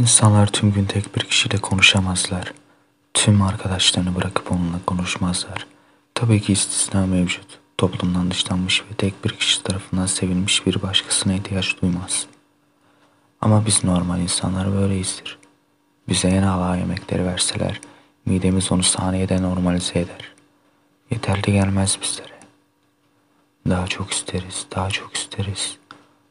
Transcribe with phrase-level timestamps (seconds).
[0.00, 2.52] İnsanlar tüm gün tek bir kişiyle konuşamazlar.
[3.14, 5.66] Tüm arkadaşlarını bırakıp onunla konuşmazlar.
[6.14, 7.58] Tabii ki istisna mevcut.
[7.78, 12.26] Toplumdan dışlanmış ve tek bir kişi tarafından sevilmiş bir başkasına ihtiyaç duymaz.
[13.40, 15.38] Ama biz normal insanlar böyleyizdir.
[16.08, 17.80] Bize en hava yemekleri verseler,
[18.26, 20.34] midemiz onu saniyede normalize eder.
[21.10, 22.40] Yeterli gelmez bizlere.
[23.68, 25.76] Daha çok isteriz, daha çok isteriz.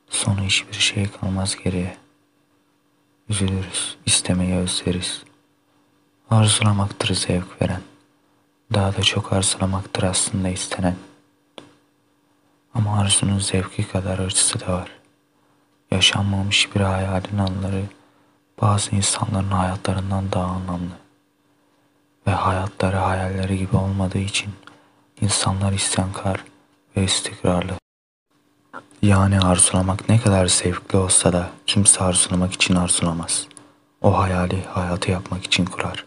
[0.10, 2.09] Sonra hiçbir şey kalmaz geriye.
[3.30, 5.24] Üzülürüz, istemeyi özleriz.
[6.30, 7.82] Arzulamaktır zevk veren.
[8.74, 10.96] Daha da çok arzulamaktır aslında istenen.
[12.74, 14.92] Ama arzunun zevki kadar acısı da var.
[15.92, 17.84] Yaşanmamış bir hayalin anları
[18.62, 20.98] bazı insanların hayatlarından daha anlamlı.
[22.28, 24.54] Ve hayatları hayalleri gibi olmadığı için
[25.22, 26.46] insanlar isyankar
[26.98, 27.74] ve istikrarlı.
[29.02, 33.48] Yani arzulamak ne kadar zevkli olsa da kimse arzulamak için arzulamaz.
[34.02, 36.06] O hayali hayatı yapmak için kurar.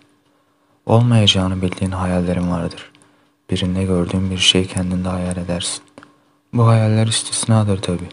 [0.87, 2.91] Olmayacağını bildiğin hayallerin vardır.
[3.51, 5.83] Birinde gördüğün bir şey kendinde hayal edersin.
[6.53, 8.09] Bu hayaller istisnadır tabi.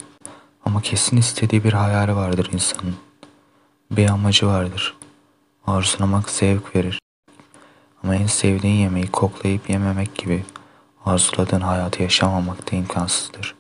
[0.66, 2.96] Ama kesin istediği bir hayali vardır insanın.
[3.92, 4.96] Bir amacı vardır.
[5.68, 7.00] Arzulamak zevk verir.
[8.04, 10.46] Ama en sevdiğin yemeği koklayıp yememek gibi
[11.06, 13.56] arzuladığın hayatı yaşamamak da imkansızdır.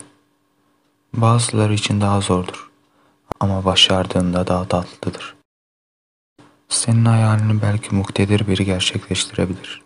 [1.13, 2.69] Bazıları için daha zordur.
[3.39, 5.35] Ama başardığında daha tatlıdır.
[6.69, 9.81] Senin hayalini belki muktedir biri gerçekleştirebilir.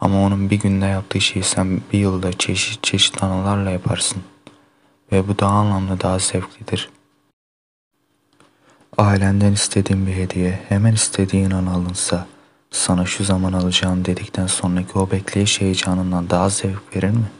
[0.00, 4.22] Ama onun bir günde yaptığı şeyi sen bir yılda çeşit çeşit anılarla yaparsın.
[5.12, 6.90] Ve bu daha anlamlı, daha zevklidir.
[8.98, 12.26] Ailenden istediğin bir hediye hemen istediğin an alınsa,
[12.70, 17.30] sana şu zaman alacağım dedikten sonraki o bekleyiş heyecanından daha zevk verir mi?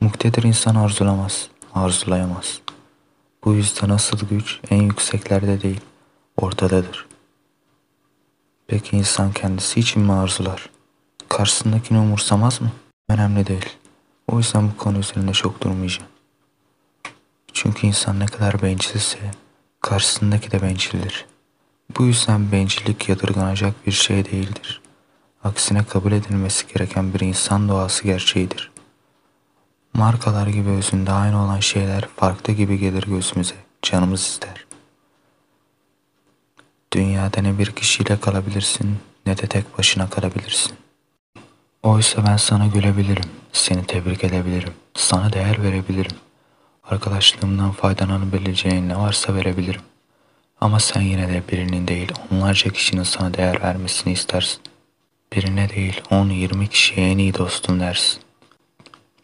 [0.00, 2.60] Muktedir insan arzulamaz, arzulayamaz.
[3.44, 5.80] Bu yüzden asıl güç en yükseklerde değil,
[6.36, 7.06] ortadadır.
[8.66, 10.70] Peki insan kendisi için mi arzular?
[11.28, 12.70] Karşısındakini umursamaz mı?
[13.08, 13.68] Önemli değil.
[14.28, 16.10] O yüzden bu konu üzerinde çok durmayacağım.
[17.52, 19.18] Çünkü insan ne kadar bencilse
[19.80, 21.26] karşısındaki de bencildir.
[21.98, 24.80] Bu yüzden bencillik yadırganacak bir şey değildir.
[25.44, 28.73] Aksine kabul edilmesi gereken bir insan doğası gerçeğidir.
[29.94, 34.66] Markalar gibi özünde aynı olan şeyler farklı gibi gelir gözümüze, canımız ister.
[36.92, 40.72] Dünyada ne bir kişiyle kalabilirsin ne de tek başına kalabilirsin.
[41.82, 46.16] Oysa ben sana gülebilirim, seni tebrik edebilirim, sana değer verebilirim.
[46.84, 49.82] Arkadaşlığımdan faydalanabileceğin ne varsa verebilirim.
[50.60, 54.60] Ama sen yine de birinin değil onlarca kişinin sana değer vermesini istersin.
[55.32, 58.23] Birine değil 10-20 kişiye en iyi dostum dersin.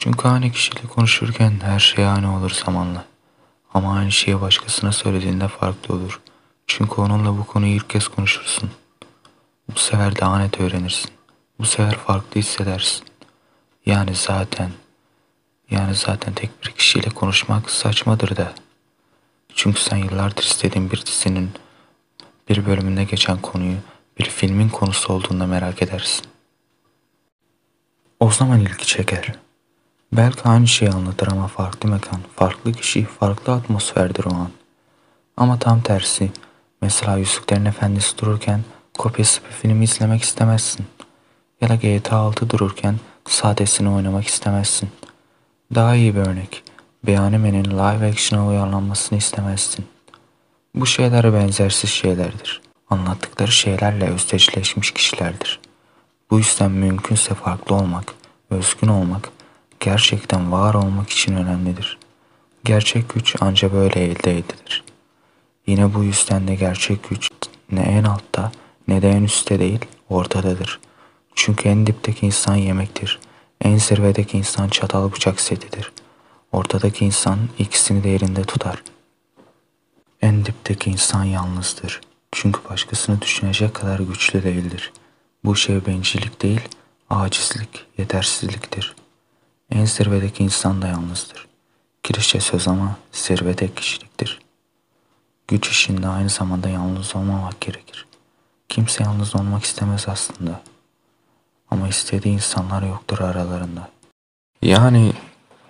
[0.03, 3.05] Çünkü aynı kişiyle konuşurken her şey aynı olur zamanla.
[3.75, 6.21] Ama aynı şeyi başkasına söylediğinde farklı olur.
[6.67, 8.71] Çünkü onunla bu konuyu ilk kez konuşursun.
[9.75, 11.11] Bu sefer daha net öğrenirsin.
[11.59, 13.05] Bu sefer farklı hissedersin.
[13.87, 14.71] Yani zaten,
[15.71, 18.53] yani zaten tek bir kişiyle konuşmak saçmadır da.
[19.55, 21.51] Çünkü sen yıllardır istediğin bir dizinin
[22.49, 23.77] bir bölümünde geçen konuyu
[24.19, 26.27] bir filmin konusu olduğunda merak edersin.
[28.21, 29.35] O zaman ilgi çeker.
[30.13, 34.51] Belki aynı şeyi anlatır ama farklı mekan, farklı kişi, farklı atmosferdir o an.
[35.37, 36.31] Ama tam tersi,
[36.83, 38.61] mesela Yüzüklerin Efendisi dururken
[38.99, 40.87] kopyası bir filmi izlemek istemezsin.
[41.61, 42.97] Ya da GTA 6 dururken
[43.29, 44.89] sadesini oynamak istemezsin.
[45.75, 46.63] Daha iyi bir örnek.
[47.07, 49.87] Beyaneme'nin live action'a uyarlanmasını istemezsin.
[50.75, 52.61] Bu şeyler benzersiz şeylerdir.
[52.91, 55.61] Anlattıkları şeylerle özdeşleşmiş kişilerdir.
[56.31, 58.15] Bu yüzden mümkünse farklı olmak,
[58.51, 59.31] özgün olmak,
[59.81, 61.99] gerçekten var olmak için önemlidir.
[62.65, 64.85] Gerçek güç ancak böyle elde edilir.
[65.67, 67.31] Yine bu yüzden de gerçek güç
[67.73, 68.53] ne en altta
[68.89, 70.81] ne de en üstte değil, ortadadır.
[71.35, 73.19] Çünkü en dipteki insan yemektir.
[73.61, 75.93] En zirvedeki insan çatal bıçak setidir.
[76.53, 78.83] Ortadaki insan ikisini de elinde tutar.
[80.23, 82.01] En dipteki insan yalnızdır.
[82.33, 84.93] Çünkü başkasını düşünecek kadar güçlü değildir.
[85.45, 86.61] Bu şey bencillik değil,
[87.11, 88.95] acizlik, yetersizliktir.
[89.71, 91.47] En zirvedeki insan da yalnızdır.
[92.03, 94.41] Kirişçe söz ama zirve tek kişiliktir.
[95.49, 98.07] Güç işinde aynı zamanda yalnız olmamak gerekir.
[98.69, 100.61] Kimse yalnız olmak istemez aslında.
[101.71, 103.89] Ama istediği insanlar yoktur aralarında.
[104.63, 105.13] Yani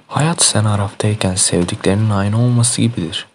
[0.08, 3.26] hayat sen Araf'tayken sevdiklerinin aynı olması gibidir.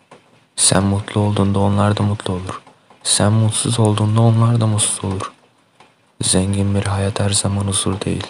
[0.56, 2.62] Sen mutlu olduğunda onlar da mutlu olur.
[3.04, 5.32] Sen mutsuz olduğunda onlar da mutsuz olur.
[6.22, 8.28] Zengin bir hayat her zaman huzur değil.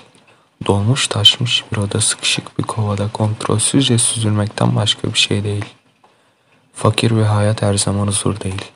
[0.68, 5.66] Dolmuş taşmış bir oda sıkışık bir kovada kontrolsüzce süzülmekten başka bir şey değil.
[6.74, 8.72] Fakir bir hayat her zaman huzur değil.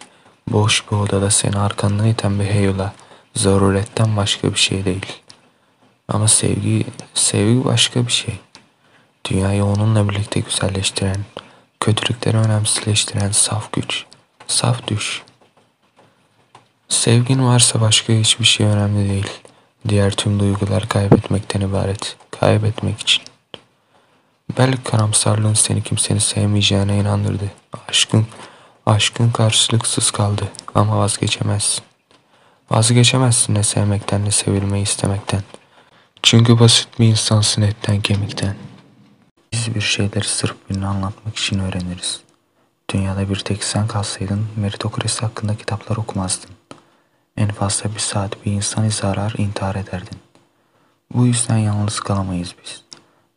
[0.47, 2.93] Boş bir odada seni arkandan iten bir heyula
[3.35, 5.05] zaruretten başka bir şey değil.
[6.07, 8.39] Ama sevgi, sevgi başka bir şey.
[9.25, 11.25] Dünyayı onunla birlikte güzelleştiren,
[11.79, 14.05] kötülükleri önemsizleştiren saf güç,
[14.47, 15.21] saf düş.
[16.89, 19.31] Sevgin varsa başka hiçbir şey önemli değil.
[19.87, 22.17] Diğer tüm duygular kaybetmekten ibaret.
[22.39, 23.23] Kaybetmek için.
[24.57, 27.51] Belki karamsarlığın seni kimsenin sevmeyeceğine inandırdı.
[27.89, 28.27] Aşkın,
[28.85, 31.83] aşkın karşılıksız kaldı ama vazgeçemezsin.
[32.71, 35.43] Vazgeçemezsin ne sevmekten ne sevilmeyi istemekten.
[36.23, 38.55] Çünkü basit bir insansın etten kemikten.
[39.53, 42.19] Biz bir şeyleri sırf birine anlatmak için öğreniriz.
[42.89, 46.58] Dünyada bir tek sen kalsaydın meritokrasi hakkında kitaplar okumazdın.
[47.39, 50.19] En fazla bir saat bir insan izarar intihar ederdin.
[51.13, 52.83] Bu yüzden yalnız kalamayız biz.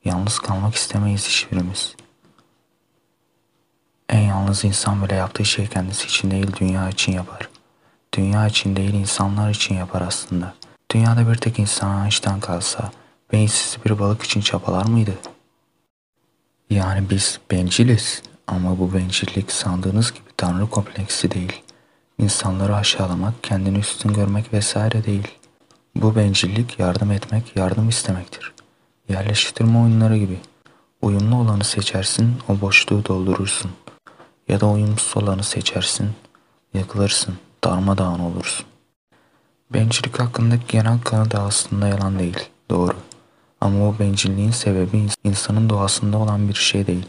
[0.05, 1.95] Yalnız kalmak istemeyiz hiçbirimiz.
[4.09, 7.49] En yalnız insan bile yaptığı şey kendisi için değil dünya için yapar.
[8.15, 10.55] Dünya için değil insanlar için yapar aslında.
[10.91, 12.93] Dünyada bir tek insan açtan kalsa
[13.33, 15.19] beyinsiz bir balık için çabalar mıydı?
[16.71, 21.63] Yani biz benciliz ama bu bencillik sandığınız gibi tanrı kompleksi değil.
[22.23, 25.29] İnsanları aşağılamak, kendini üstün görmek vesaire değil.
[25.95, 28.53] Bu bencillik yardım etmek, yardım istemektir.
[29.09, 30.41] Yerleştirme oyunları gibi.
[31.03, 33.71] Uyumlu olanı seçersin, o boşluğu doldurursun.
[34.49, 36.11] Ya da uyumsuz olanı seçersin,
[36.75, 37.35] yakılırsın,
[37.65, 38.67] darmadağın olursun.
[39.73, 42.39] Bencillik hakkındaki genel kanı da aslında yalan değil,
[42.71, 42.97] doğru.
[43.61, 47.07] Ama o bencilliğin sebebi insanın doğasında olan bir şey değil.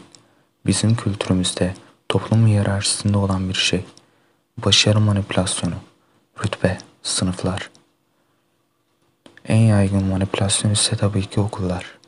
[0.66, 1.74] Bizim kültürümüzde,
[2.08, 3.84] toplum hiyerarşisinde olan bir şey.
[4.58, 5.74] Başarı manipülasyonu,
[6.44, 7.70] rütbe, sınıflar.
[9.48, 11.98] En yaygın manipülasyon ise tabii ki okullar.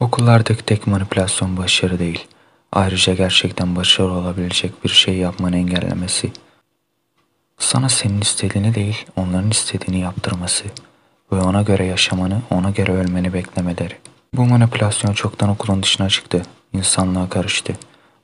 [0.00, 2.26] Okullardaki tek manipülasyon başarı değil.
[2.72, 6.32] Ayrıca gerçekten başarılı olabilecek bir şey yapmanı engellemesi.
[7.58, 10.64] Sana senin istediğini değil, onların istediğini yaptırması
[11.32, 13.96] ve ona göre yaşamanı, ona göre ölmeni beklemeleri.
[14.34, 16.42] Bu manipülasyon çoktan okulun dışına çıktı.
[16.72, 17.72] İnsanlığa karıştı.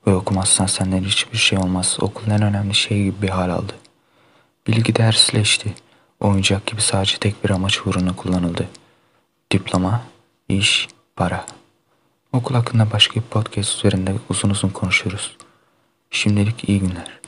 [0.06, 1.96] Ve okumazsan senden hiçbir şey olmaz.
[2.00, 3.72] Okulun en önemli şey gibi bir hal aldı.
[4.66, 5.74] Bilgi dersleşti.
[6.20, 8.68] Oyuncak gibi sadece tek bir amaç uğruna kullanıldı.
[9.52, 10.02] Diploma,
[10.48, 11.46] iş, para.
[12.32, 15.36] Okul hakkında başka bir podcast üzerinde uzun uzun konuşuruz.
[16.10, 17.23] Şimdilik iyi günler.